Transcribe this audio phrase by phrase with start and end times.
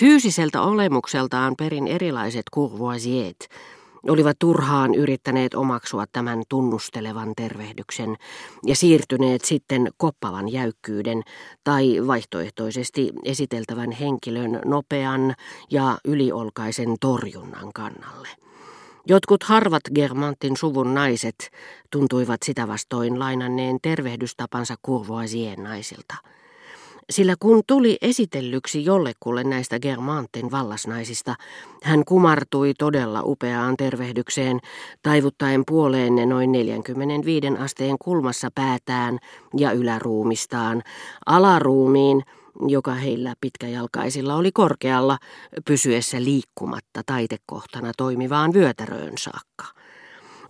[0.00, 3.48] Fyysiseltä olemukseltaan perin erilaiset courvoisiet
[4.08, 8.16] olivat turhaan yrittäneet omaksua tämän tunnustelevan tervehdyksen
[8.66, 11.22] ja siirtyneet sitten koppavan jäykkyyden
[11.64, 15.34] tai vaihtoehtoisesti esiteltävän henkilön nopean
[15.70, 18.28] ja yliolkaisen torjunnan kannalle.
[19.06, 21.50] Jotkut harvat Germantin suvun naiset
[21.90, 26.14] tuntuivat sitä vastoin lainanneen tervehdystapansa Courvoisien naisilta–
[27.10, 31.34] sillä kun tuli esitellyksi jollekulle näistä Germantin vallasnaisista,
[31.82, 34.60] hän kumartui todella upeaan tervehdykseen,
[35.02, 39.18] taivuttaen puoleenne noin 45 asteen kulmassa päätään
[39.56, 40.82] ja yläruumistaan,
[41.26, 42.22] alaruumiin,
[42.66, 45.18] joka heillä pitkäjalkaisilla oli korkealla,
[45.64, 49.79] pysyessä liikkumatta taitekohtana toimivaan vyötäröön saakka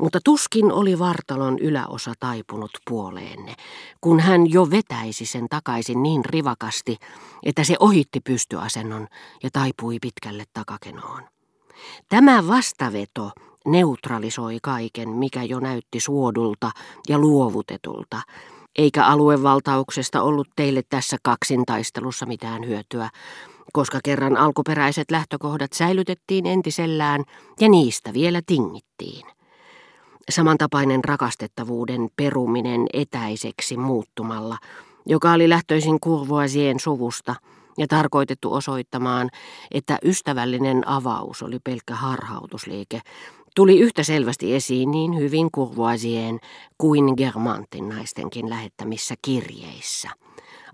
[0.00, 3.54] mutta tuskin oli vartalon yläosa taipunut puoleenne,
[4.00, 6.96] kun hän jo vetäisi sen takaisin niin rivakasti,
[7.42, 9.08] että se ohitti pystyasennon
[9.42, 11.22] ja taipui pitkälle takakenoon.
[12.08, 13.30] Tämä vastaveto
[13.66, 16.70] neutralisoi kaiken, mikä jo näytti suodulta
[17.08, 18.22] ja luovutetulta,
[18.78, 23.10] eikä aluevaltauksesta ollut teille tässä kaksintaistelussa mitään hyötyä,
[23.72, 27.24] koska kerran alkuperäiset lähtökohdat säilytettiin entisellään
[27.60, 29.39] ja niistä vielä tingittiin.
[30.30, 34.58] Samantapainen rakastettavuuden peruminen etäiseksi muuttumalla,
[35.06, 37.34] joka oli lähtöisin Kurvoisien suvusta
[37.78, 39.30] ja tarkoitettu osoittamaan,
[39.70, 43.00] että ystävällinen avaus oli pelkkä harhautusliike,
[43.56, 46.40] tuli yhtä selvästi esiin niin hyvin Kurvoisien
[46.78, 50.10] kuin Germantin naistenkin lähettämissä kirjeissä,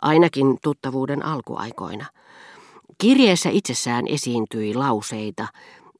[0.02, 2.06] ainakin tuttavuuden alkuaikoina.
[2.98, 5.46] Kirjeessä itsessään esiintyi lauseita,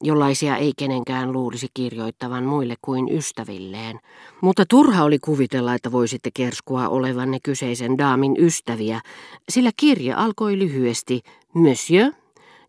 [0.03, 3.99] jollaisia ei kenenkään luulisi kirjoittavan muille kuin ystävilleen.
[4.41, 9.01] Mutta turha oli kuvitella, että voisitte kerskua olevanne kyseisen daamin ystäviä,
[9.49, 11.21] sillä kirje alkoi lyhyesti
[11.53, 12.13] Monsieur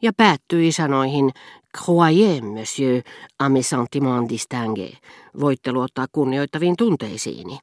[0.02, 1.30] ja päättyi sanoihin
[1.76, 3.02] Croyez, monsieur,
[3.42, 4.98] à mes sentiments distingués.
[5.40, 7.58] Voitte luottaa kunnioittaviin tunteisiini.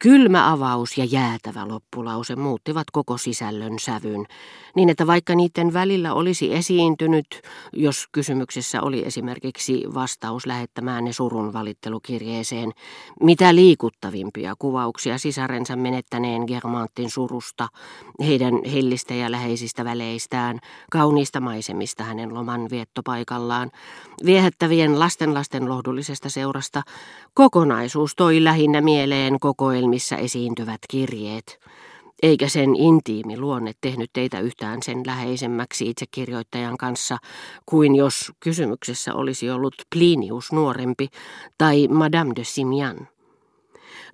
[0.00, 4.26] Kylmä avaus ja jäätävä loppulause muuttivat koko sisällön sävyn,
[4.74, 7.26] niin että vaikka niiden välillä olisi esiintynyt,
[7.72, 12.72] jos kysymyksessä oli esimerkiksi vastaus lähettämäänne surun valittelukirjeeseen,
[13.22, 17.68] mitä liikuttavimpia kuvauksia sisarensa menettäneen Germantin surusta,
[18.20, 20.58] heidän hellistä ja läheisistä väleistään,
[20.90, 23.70] kauniista maisemista hänen loman viettopaikallaan,
[24.24, 26.82] viehättävien lastenlasten lohdullisesta seurasta,
[27.34, 29.40] kokonaisuus toi lähinnä mieleen
[29.86, 31.60] kokoelmissa esiintyvät kirjeet
[32.22, 37.18] eikä sen intiimi luonne tehnyt teitä yhtään sen läheisemmäksi itsekirjoittajan kanssa
[37.66, 41.08] kuin jos kysymyksessä olisi ollut Plinius nuorempi
[41.58, 43.08] tai Madame de Simian.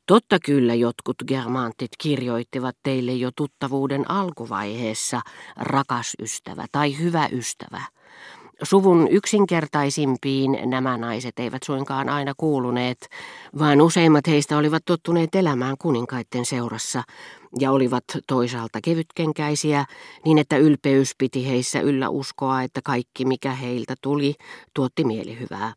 [0.07, 5.21] Totta kyllä jotkut germantit kirjoittivat teille jo tuttavuuden alkuvaiheessa
[5.57, 7.83] rakas ystävä tai hyvä ystävä.
[8.63, 13.09] Suvun yksinkertaisimpiin nämä naiset eivät suinkaan aina kuuluneet,
[13.59, 17.03] vaan useimmat heistä olivat tottuneet elämään kuninkaitten seurassa
[17.61, 19.85] ja olivat toisaalta kevytkenkäisiä,
[20.25, 24.35] niin että ylpeys piti heissä yllä uskoa, että kaikki mikä heiltä tuli
[24.75, 25.73] tuotti mielihyvää.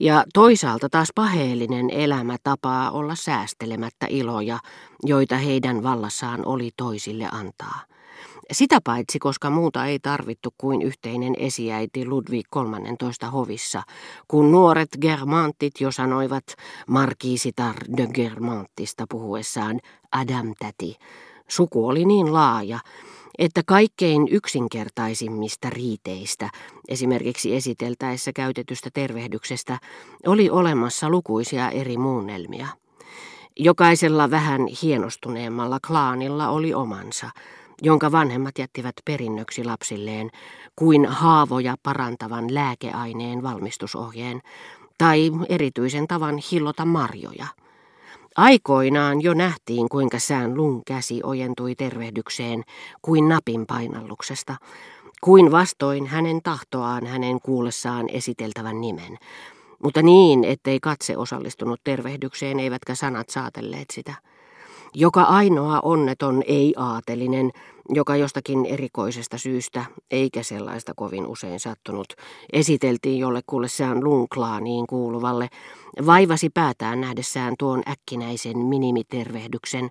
[0.00, 4.58] Ja toisaalta taas paheellinen elämä tapaa olla säästelemättä iloja,
[5.02, 7.93] joita heidän vallassaan oli toisille antaa.
[8.52, 13.82] Sitä paitsi, koska muuta ei tarvittu kuin yhteinen esiäiti Ludwig 13 hovissa,
[14.28, 16.44] kun nuoret germantit jo sanoivat
[16.88, 19.80] markiisitar de Germantista puhuessaan
[20.12, 20.96] Adam täti.
[21.48, 22.78] Suku oli niin laaja,
[23.38, 26.50] että kaikkein yksinkertaisimmista riiteistä,
[26.88, 29.78] esimerkiksi esiteltäessä käytetystä tervehdyksestä,
[30.26, 32.66] oli olemassa lukuisia eri muunnelmia.
[33.56, 37.30] Jokaisella vähän hienostuneemmalla klaanilla oli omansa–
[37.82, 40.30] jonka vanhemmat jättivät perinnöksi lapsilleen
[40.76, 44.42] kuin haavoja parantavan lääkeaineen valmistusohjeen
[44.98, 47.46] tai erityisen tavan hillota marjoja.
[48.36, 52.64] Aikoinaan jo nähtiin, kuinka sään lun käsi ojentui tervehdykseen
[53.02, 54.56] kuin napin painalluksesta,
[55.20, 59.18] kuin vastoin hänen tahtoaan hänen kuullessaan esiteltävän nimen,
[59.82, 64.14] mutta niin, ettei katse osallistunut tervehdykseen eivätkä sanat saatelleet sitä.
[64.96, 67.50] Joka ainoa onneton ei-aatelinen,
[67.88, 72.06] joka jostakin erikoisesta syystä, eikä sellaista kovin usein sattunut,
[72.52, 75.48] esiteltiin jollekulle sään lunklaaniin kuuluvalle,
[76.06, 79.90] vaivasi päätään nähdessään tuon äkkinäisen minimitervehdyksen,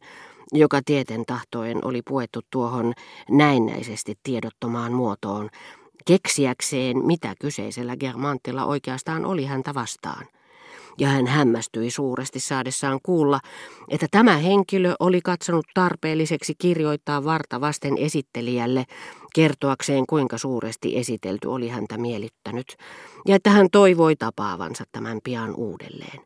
[0.54, 2.94] joka tieten tahtoen oli puettu tuohon
[3.30, 5.50] näennäisesti tiedottomaan muotoon,
[6.06, 10.26] keksiäkseen, mitä kyseisellä Germantilla oikeastaan oli häntä vastaan.
[10.98, 13.40] Ja hän hämmästyi suuresti saadessaan kuulla,
[13.90, 18.86] että tämä henkilö oli katsonut tarpeelliseksi kirjoittaa varta vasten esittelijälle
[19.36, 22.76] kertoakseen kuinka suuresti esitelty oli häntä miellyttänyt,
[23.28, 26.22] ja että hän toivoi tapaavansa tämän pian uudelleen.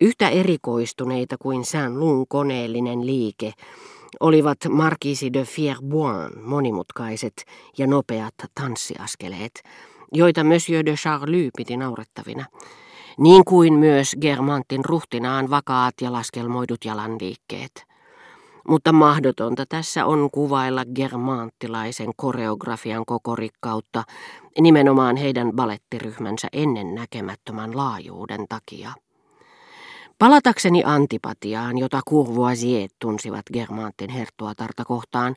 [0.00, 3.52] Yhtä erikoistuneita kuin Saint-Lun koneellinen liike
[4.20, 7.44] olivat Marquisi de Fierboin monimutkaiset
[7.78, 9.62] ja nopeat tanssiaskeleet,
[10.12, 12.44] joita Monsieur de Charlie piti naurettavina,
[13.22, 17.84] niin kuin myös Germantin ruhtinaan vakaat ja laskelmoidut jalanliikkeet.
[18.68, 24.04] Mutta mahdotonta tässä on kuvailla germanttilaisen koreografian koko rikkautta
[24.60, 28.92] nimenomaan heidän balettiryhmänsä ennen näkemättömän laajuuden takia.
[30.18, 35.36] Palatakseni antipatiaan, jota Courvoisier tunsivat Germantin herttuatarta kohtaan,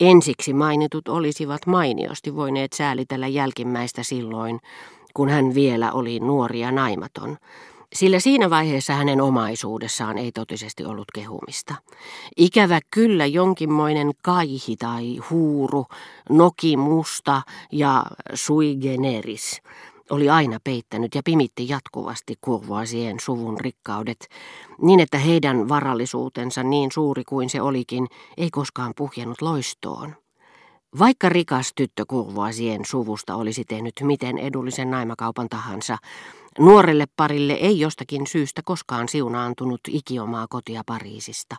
[0.00, 4.60] ensiksi mainitut olisivat mainiosti voineet säälitellä jälkimmäistä silloin,
[5.16, 7.36] kun hän vielä oli nuori ja naimaton,
[7.94, 11.74] sillä siinä vaiheessa hänen omaisuudessaan ei totisesti ollut kehumista.
[12.36, 15.86] Ikävä kyllä jonkinmoinen kaihi tai huuru,
[16.30, 17.42] noki musta
[17.72, 18.04] ja
[18.34, 19.62] sui generis
[20.10, 24.28] oli aina peittänyt ja pimitti jatkuvasti kurvoisien suvun rikkaudet,
[24.82, 30.25] niin että heidän varallisuutensa niin suuri kuin se olikin, ei koskaan puhjennut loistoon.
[30.98, 35.98] Vaikka rikas tyttö kurvoisien suvusta olisi tehnyt miten edullisen naimakaupan tahansa,
[36.58, 41.56] nuorelle parille ei jostakin syystä koskaan siunaantunut ikiomaa kotia Pariisista,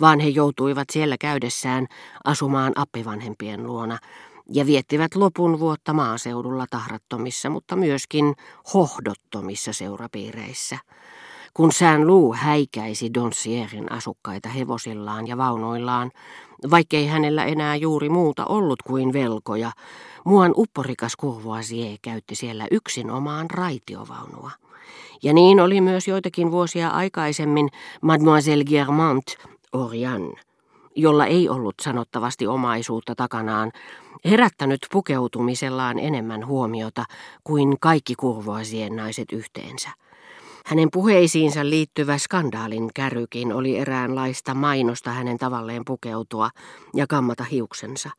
[0.00, 1.86] vaan he joutuivat siellä käydessään
[2.24, 3.98] asumaan appivanhempien luona,
[4.52, 8.34] ja viettivät lopun vuotta maaseudulla tahrattomissa, mutta myöskin
[8.74, 10.78] hohdottomissa seurapiireissä.
[11.54, 16.10] Kun Sään Luu häikäisi Donsierin asukkaita hevosillaan ja vaunoillaan,
[16.70, 19.72] vaikkei hänellä enää juuri muuta ollut kuin velkoja,
[20.24, 24.50] muan upporikas Courvoisier käytti siellä yksin omaan raitiovaunua.
[25.22, 27.68] Ja niin oli myös joitakin vuosia aikaisemmin
[28.02, 29.24] Mademoiselle Germant
[29.72, 30.32] Oriane
[30.94, 33.72] jolla ei ollut sanottavasti omaisuutta takanaan,
[34.24, 37.04] herättänyt pukeutumisellaan enemmän huomiota
[37.44, 39.90] kuin kaikki kurvoisien naiset yhteensä.
[40.66, 46.50] Hänen puheisiinsa liittyvä skandaalin kärykin oli eräänlaista mainosta hänen tavalleen pukeutua
[46.94, 48.10] ja kammata hiuksensa.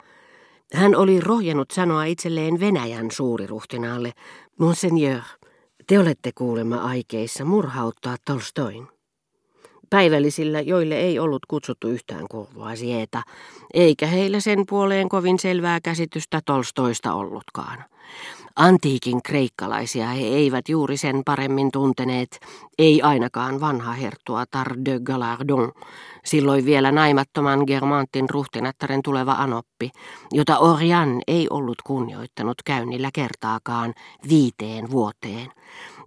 [0.74, 4.12] Hän oli rohjennut sanoa itselleen Venäjän suuriruhtinaalle,
[4.60, 5.22] Monseigneur,
[5.88, 8.88] te olette kuulemma aikeissa murhauttaa Tolstoin
[9.94, 13.22] päivällisillä, joille ei ollut kutsuttu yhtään Courvoisierta,
[13.74, 17.84] eikä heillä sen puoleen kovin selvää käsitystä Tolstoista ollutkaan.
[18.56, 22.40] Antiikin kreikkalaisia he eivät juuri sen paremmin tunteneet,
[22.78, 25.72] ei ainakaan vanha herttua Tar de Galardon,
[26.26, 29.90] silloin vielä naimattoman Germantin ruhtinattaren tuleva anoppi,
[30.32, 33.94] jota Orian ei ollut kunnioittanut käynnillä kertaakaan
[34.30, 35.52] viiteen vuoteen,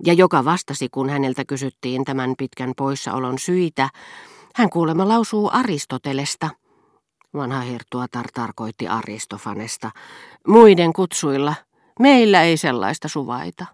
[0.04, 3.88] ja joka vastasi, kun häneltä kysyttiin tämän pitkän poissaolon syitä,
[4.54, 6.50] hän kuulemma lausuu Aristotelesta.
[7.34, 9.90] Vanha herttuatar tarkoitti Aristofanesta.
[10.46, 11.54] Muiden kutsuilla
[12.00, 13.66] Meillä ei sellaista suvaita.